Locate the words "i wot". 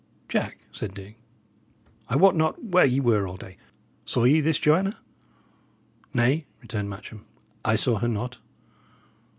2.09-2.35